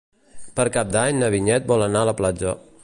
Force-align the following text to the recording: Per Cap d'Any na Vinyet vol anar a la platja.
Per 0.59 0.65
Cap 0.77 0.89
d'Any 0.95 1.19
na 1.25 1.31
Vinyet 1.37 1.67
vol 1.75 1.87
anar 1.91 2.05
a 2.07 2.11
la 2.11 2.19
platja. 2.23 2.59